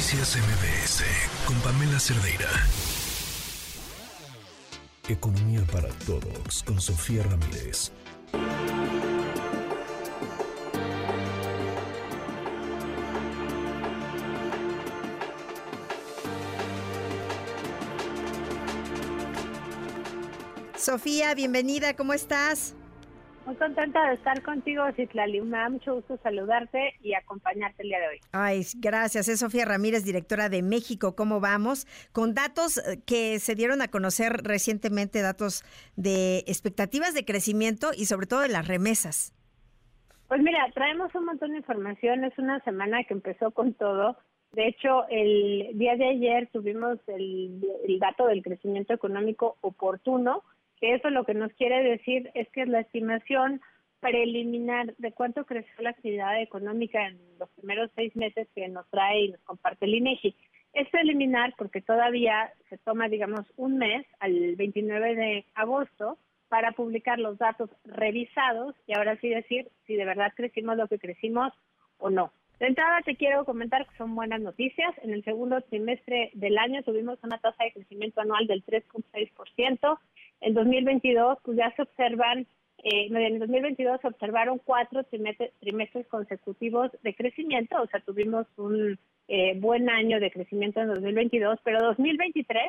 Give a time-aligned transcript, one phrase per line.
[0.00, 1.04] Noticias MBS
[1.44, 2.48] con Pamela Cerdeira.
[5.10, 7.92] Economía para todos con Sofía Ramírez.
[20.78, 22.74] Sofía, bienvenida, ¿cómo estás?
[23.50, 25.40] Muy contenta de estar contigo, Citlali.
[25.40, 28.20] Me da mucho gusto saludarte y acompañarte el día de hoy.
[28.30, 29.26] Ay, gracias.
[29.26, 31.16] Es Sofía Ramírez, directora de México.
[31.16, 31.84] ¿Cómo vamos?
[32.12, 35.64] Con datos eh, que se dieron a conocer recientemente, datos
[35.96, 39.34] de expectativas de crecimiento y sobre todo de las remesas.
[40.28, 42.22] Pues mira, traemos un montón de información.
[42.22, 44.16] Es una semana que empezó con todo.
[44.52, 50.44] De hecho, el día de ayer tuvimos el, el dato del crecimiento económico oportuno
[50.80, 53.60] que eso lo que nos quiere decir es que es la estimación
[54.00, 59.24] preliminar de cuánto creció la actividad económica en los primeros seis meses que nos trae
[59.24, 60.34] y nos comparte el INEGI.
[60.72, 66.16] Es preliminar porque todavía se toma, digamos, un mes, al 29 de agosto,
[66.48, 70.98] para publicar los datos revisados y ahora sí decir si de verdad crecimos lo que
[70.98, 71.52] crecimos
[71.98, 72.32] o no.
[72.58, 74.94] De entrada te quiero comentar que son buenas noticias.
[75.02, 79.98] En el segundo trimestre del año tuvimos una tasa de crecimiento anual del 3.6%.
[80.40, 82.46] En 2022, pues ya se observan,
[82.82, 89.58] eh, en 2022 se observaron cuatro trimestres, consecutivos de crecimiento, o sea, tuvimos un eh,
[89.60, 92.62] buen año de crecimiento en 2022, pero 2023,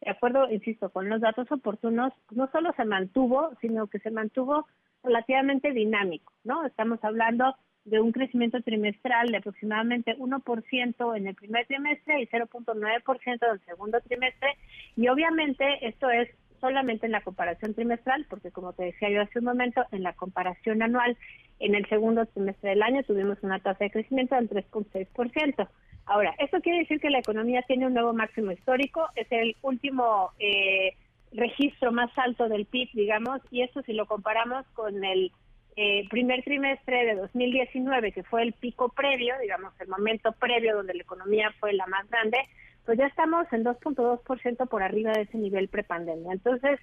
[0.00, 4.66] de acuerdo, insisto, con los datos oportunos, no solo se mantuvo, sino que se mantuvo
[5.02, 6.64] relativamente dinámico, ¿no?
[6.66, 7.54] Estamos hablando
[7.84, 13.60] de un crecimiento trimestral de aproximadamente 1% en el primer trimestre y 0.9% en el
[13.64, 14.56] segundo trimestre.
[14.96, 16.28] Y obviamente esto es
[16.60, 20.12] solamente en la comparación trimestral, porque como te decía yo hace un momento, en la
[20.12, 21.16] comparación anual,
[21.58, 25.68] en el segundo trimestre del año tuvimos una tasa de crecimiento del 3.6%.
[26.06, 30.30] Ahora, esto quiere decir que la economía tiene un nuevo máximo histórico, es el último
[30.38, 30.94] eh,
[31.32, 35.30] registro más alto del PIB, digamos, y esto si lo comparamos con el
[35.76, 40.94] eh, primer trimestre de 2019, que fue el pico previo, digamos, el momento previo donde
[40.94, 42.38] la economía fue la más grande,
[42.84, 46.32] pues ya estamos en 2.2% por arriba de ese nivel prepandemia.
[46.32, 46.80] Entonces,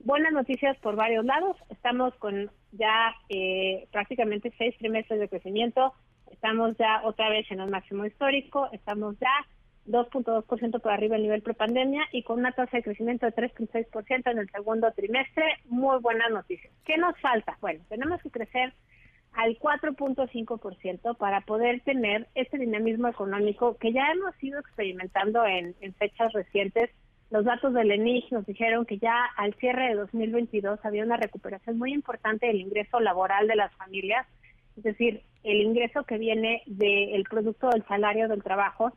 [0.00, 1.56] buenas noticias por varios lados.
[1.70, 5.94] Estamos con ya eh, prácticamente seis trimestres de crecimiento.
[6.30, 8.68] Estamos ya otra vez en el máximo histórico.
[8.72, 9.46] Estamos ya
[9.86, 14.38] 2.2% por arriba del nivel prepandemia y con una tasa de crecimiento de 3.6% en
[14.38, 15.44] el segundo trimestre.
[15.64, 16.72] Muy buenas noticias.
[16.84, 17.56] ¿Qué nos falta?
[17.60, 18.74] Bueno, tenemos que crecer
[19.32, 26.32] al 4.5% para poder tener este dinamismo económico que ya hemos ido experimentando en, fechas
[26.32, 26.90] recientes.
[27.30, 31.78] Los datos del ENIG nos dijeron que ya al cierre de 2022 había una recuperación
[31.78, 34.26] muy importante del ingreso laboral de las familias,
[34.76, 38.92] es decir, el ingreso que viene del producto del salario del trabajo,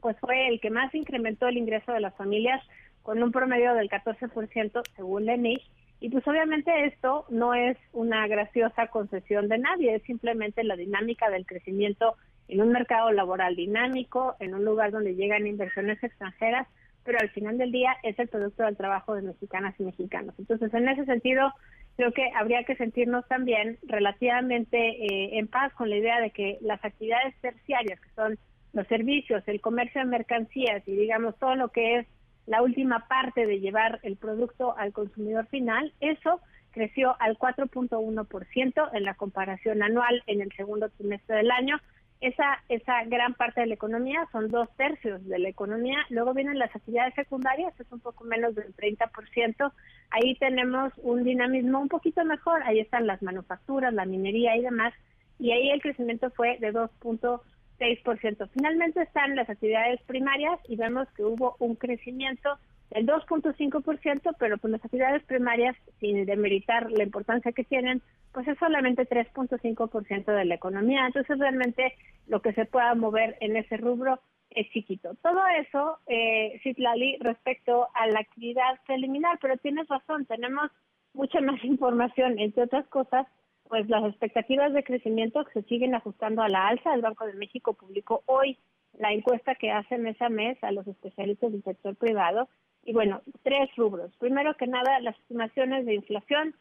[0.00, 2.62] pues fue el que más incrementó el ingreso de las familias
[3.02, 5.62] con un promedio del 14% según el ENIG
[6.04, 11.30] y pues obviamente esto no es una graciosa concesión de nadie, es simplemente la dinámica
[11.30, 12.16] del crecimiento
[12.46, 16.68] en un mercado laboral dinámico, en un lugar donde llegan inversiones extranjeras,
[17.04, 20.34] pero al final del día es el producto del trabajo de mexicanas y mexicanos.
[20.38, 21.50] Entonces, en ese sentido,
[21.96, 26.58] creo que habría que sentirnos también relativamente eh, en paz con la idea de que
[26.60, 28.38] las actividades terciarias, que son
[28.74, 32.06] los servicios, el comercio de mercancías y digamos todo lo que es
[32.46, 36.40] la última parte de llevar el producto al consumidor final, eso
[36.72, 41.78] creció al 4.1% en la comparación anual en el segundo trimestre del año.
[42.20, 45.98] Esa, esa gran parte de la economía son dos tercios de la economía.
[46.08, 49.72] Luego vienen las actividades secundarias, es un poco menos del 30%.
[50.10, 52.62] Ahí tenemos un dinamismo un poquito mejor.
[52.64, 54.94] Ahí están las manufacturas, la minería y demás.
[55.38, 57.40] Y ahí el crecimiento fue de 2.1%.
[57.84, 58.48] 6%.
[58.52, 62.58] Finalmente están las actividades primarias y vemos que hubo un crecimiento
[62.90, 68.02] del 2.5%, pero pues las actividades primarias, sin demeritar la importancia que tienen,
[68.32, 71.06] pues es solamente 3.5% de la economía.
[71.06, 71.94] Entonces realmente
[72.26, 74.20] lo que se pueda mover en ese rubro
[74.50, 75.14] es chiquito.
[75.22, 80.70] Todo eso, eh, Citlali, respecto a la actividad preliminar, pero tienes razón, tenemos
[81.12, 83.26] mucha más información, entre otras cosas,
[83.68, 86.94] pues las expectativas de crecimiento se siguen ajustando a la alza.
[86.94, 88.58] El Banco de México publicó hoy
[88.98, 92.48] la encuesta que hace mes a mes a los especialistas del sector privado.
[92.84, 94.14] Y bueno, tres rubros.
[94.18, 96.54] Primero que nada, las estimaciones de inflación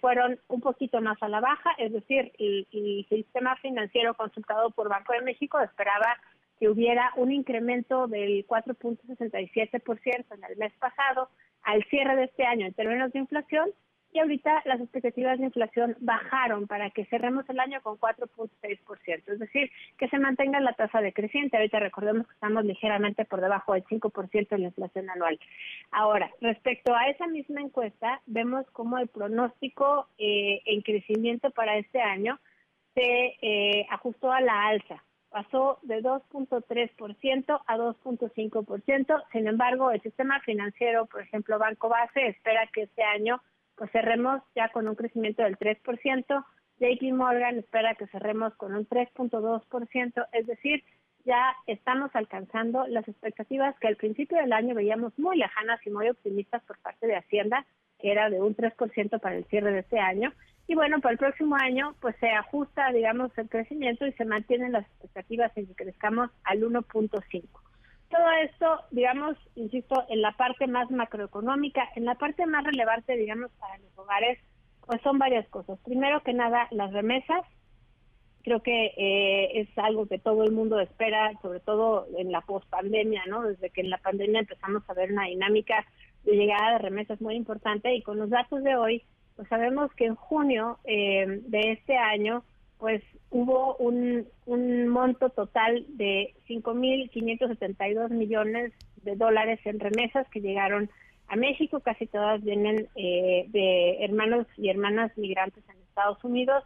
[0.00, 4.88] fueron un poquito más a la baja, es decir, el, el sistema financiero consultado por
[4.88, 6.16] Banco de México esperaba
[6.58, 11.28] que hubiera un incremento del 4.67% en el mes pasado
[11.62, 13.70] al cierre de este año en términos de inflación
[14.16, 19.38] y ahorita las expectativas de inflación bajaron para que cerremos el año con 4.6%, es
[19.38, 21.58] decir, que se mantenga la tasa decreciente.
[21.58, 25.38] Ahorita recordemos que estamos ligeramente por debajo del 5% de la inflación anual.
[25.90, 32.00] Ahora, respecto a esa misma encuesta, vemos cómo el pronóstico eh, en crecimiento para este
[32.00, 32.40] año
[32.94, 39.24] se eh, ajustó a la alza pasó de 2.3% a 2.5%.
[39.32, 43.42] Sin embargo, el sistema financiero, por ejemplo, Banco Base, espera que este año
[43.76, 46.44] pues cerremos ya con un crecimiento del 3%.
[46.78, 50.84] JP Morgan espera que cerremos con un 3.2%, es decir,
[51.24, 56.08] ya estamos alcanzando las expectativas que al principio del año veíamos muy lejanas y muy
[56.08, 57.66] optimistas por parte de Hacienda,
[57.98, 60.32] que era de un 3% para el cierre de este año.
[60.68, 64.72] Y bueno, para el próximo año, pues se ajusta, digamos, el crecimiento y se mantienen
[64.72, 67.44] las expectativas en que crezcamos al 1.5.
[68.10, 73.50] Todo esto, digamos, insisto, en la parte más macroeconómica, en la parte más relevante, digamos,
[73.58, 74.38] para los hogares,
[74.86, 75.78] pues son varias cosas.
[75.84, 77.42] Primero que nada, las remesas.
[78.44, 83.24] Creo que eh, es algo que todo el mundo espera, sobre todo en la pospandemia,
[83.26, 83.42] ¿no?
[83.42, 85.84] Desde que en la pandemia empezamos a ver una dinámica
[86.22, 89.02] de llegada de remesas muy importante y con los datos de hoy,
[89.34, 92.44] pues sabemos que en junio eh, de este año
[92.78, 100.90] pues hubo un, un monto total de 5.572 millones de dólares en remesas que llegaron
[101.28, 106.62] a México, casi todas vienen eh, de hermanos y hermanas migrantes en Estados Unidos.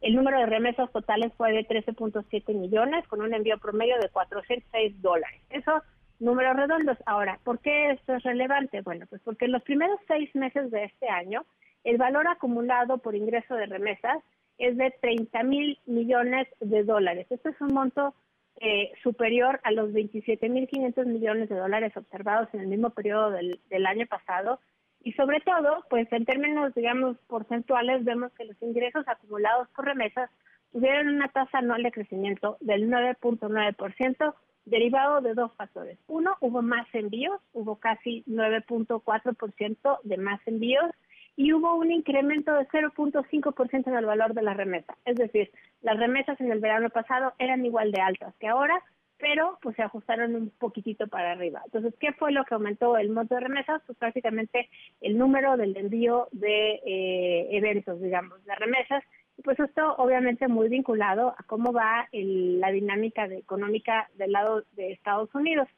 [0.00, 5.00] El número de remesas totales fue de 13.7 millones, con un envío promedio de 406
[5.00, 5.40] dólares.
[5.50, 5.82] Eso,
[6.20, 6.98] números redondos.
[7.06, 8.82] Ahora, ¿por qué esto es relevante?
[8.82, 11.44] Bueno, pues porque en los primeros seis meses de este año,
[11.84, 14.18] el valor acumulado por ingreso de remesas
[14.58, 17.26] es de 30 mil millones de dólares.
[17.30, 18.14] Este es un monto
[18.60, 23.30] eh, superior a los 27 mil 500 millones de dólares observados en el mismo periodo
[23.30, 24.60] del, del año pasado.
[25.02, 30.30] Y sobre todo, pues en términos, digamos, porcentuales, vemos que los ingresos acumulados por remesas
[30.72, 34.34] tuvieron una tasa anual de crecimiento del 9.9%,
[34.64, 35.98] derivado de dos factores.
[36.08, 40.90] Uno, hubo más envíos, hubo casi 9.4% de más envíos
[41.36, 44.96] y hubo un incremento de 0.5% en el valor de la remesa.
[45.04, 45.50] Es decir,
[45.82, 48.82] las remesas en el verano pasado eran igual de altas que ahora,
[49.18, 51.62] pero pues se ajustaron un poquitito para arriba.
[51.64, 53.82] Entonces, ¿qué fue lo que aumentó el monto de remesas?
[53.86, 54.68] Pues prácticamente
[55.00, 59.02] el número del envío de eh, eventos, digamos, de remesas.
[59.42, 65.34] Pues esto obviamente muy vinculado a cómo va la dinámica económica del lado de Estados
[65.34, 65.68] Unidos.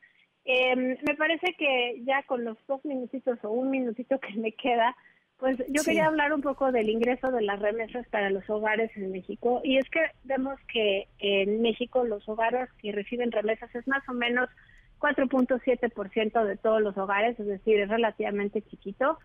[0.44, 4.94] Em, me parece que ya con los dos minutitos o un minutito que me queda,
[5.38, 9.10] pues yo quería hablar un poco del ingreso de las remesas para los hogares en
[9.12, 14.08] México y es que vemos que en México los hogares que reciben remesas es más
[14.08, 14.48] o menos
[14.98, 19.18] 4.7% de todos los hogares, es decir, es relativamente chiquito,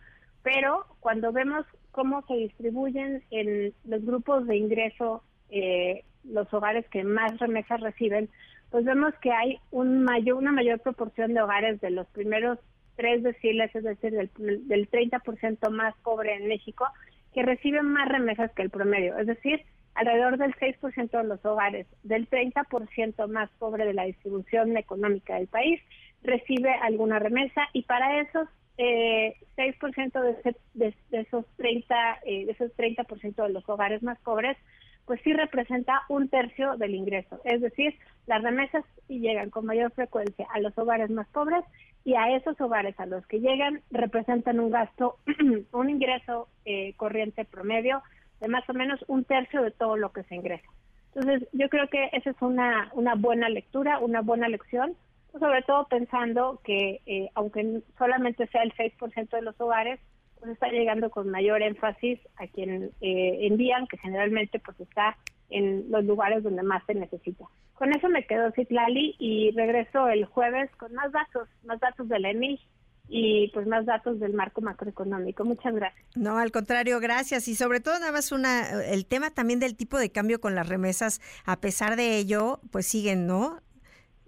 [0.44, 7.06] pero cuando vemos cómo se distribuyen en los grupos de ingreso eh, los hogares que
[7.06, 8.30] más remesas reciben,
[8.70, 12.60] pues vemos que hay un mayor, una mayor proporción de hogares de los primeros
[13.02, 14.30] tres deciles, es decir, del,
[14.68, 16.86] del 30% más pobre en México,
[17.34, 19.18] que reciben más remesas que el promedio.
[19.18, 19.64] Es decir,
[19.96, 25.48] alrededor del 6% de los hogares, del 30% más pobre de la distribución económica del
[25.48, 25.82] país,
[26.22, 32.52] recibe alguna remesa y para esos eh, 6% de, de, de, esos 30 eh, de
[32.52, 34.58] esos 30% de los hogares más pobres
[35.06, 37.40] pues sí representa un tercio del ingreso.
[37.44, 41.64] Es decir, las remesas llegan con mayor frecuencia a los hogares más pobres
[42.04, 45.18] y a esos hogares a los que llegan representan un gasto,
[45.72, 48.02] un ingreso eh, corriente promedio
[48.40, 50.68] de más o menos un tercio de todo lo que se ingresa.
[51.14, 54.96] Entonces, yo creo que esa es una, una buena lectura, una buena lección,
[55.38, 60.00] sobre todo pensando que eh, aunque solamente sea el 6% de los hogares,
[60.42, 65.16] pues está llegando con mayor énfasis a quien eh, envían, que generalmente pues está
[65.50, 67.46] en los lugares donde más se necesita.
[67.76, 72.20] Con eso me quedo Citlali y regreso el jueves con más datos, más datos de
[72.20, 72.60] la EMI
[73.08, 75.44] y pues más datos del marco macroeconómico.
[75.46, 76.06] Muchas gracias.
[76.16, 77.48] No, al contrario, gracias.
[77.48, 80.68] Y sobre todo nada más una el tema también del tipo de cambio con las
[80.68, 83.60] remesas, a pesar de ello, pues siguen, ¿no?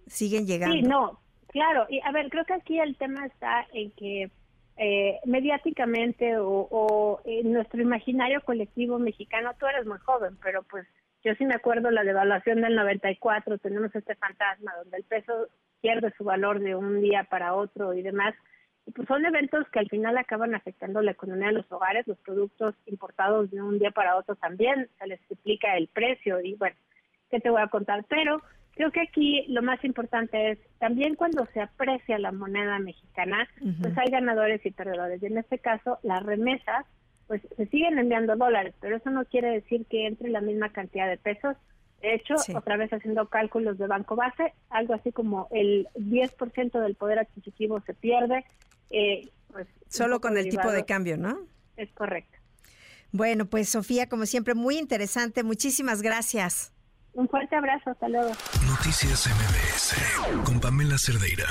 [0.08, 0.76] Siguen llegando.
[0.76, 1.88] Sí, no, claro.
[1.90, 4.30] Y a ver, creo que aquí el tema está en que
[4.78, 10.88] eh, mediáticamente o, en nuestro imaginario colectivo mexicano, tú eres muy joven, pero pues
[11.24, 15.48] yo sí me acuerdo la devaluación del 94, tenemos este fantasma donde el peso
[15.82, 18.34] pierde su valor de un día para otro y demás.
[18.86, 22.18] Y pues son eventos que al final acaban afectando la economía de los hogares, los
[22.20, 26.76] productos importados de un día para otro también, se les explica el precio y bueno,
[27.30, 28.04] ¿qué te voy a contar?
[28.10, 28.42] Pero
[28.76, 33.48] creo que aquí lo más importante es también cuando se aprecia la moneda mexicana,
[33.82, 35.22] pues hay ganadores y perdedores.
[35.22, 36.86] Y en este caso, las remesas
[37.28, 41.08] pues se siguen enviando dólares, pero eso no quiere decir que entre la misma cantidad
[41.08, 41.56] de pesos.
[42.02, 46.96] De hecho, otra vez haciendo cálculos de banco base, algo así como el 10% del
[46.96, 48.44] poder adquisitivo se pierde.
[48.90, 51.40] Eh, pues, Solo con el tipo de cambio, ¿no?
[51.78, 52.38] Es correcto.
[53.14, 55.44] Bueno, pues Sofía, como siempre, muy interesante.
[55.44, 56.74] Muchísimas gracias.
[57.14, 58.32] Un fuerte abrazo, hasta luego.
[58.68, 61.46] Noticias MBS con Pamela Cerdeira.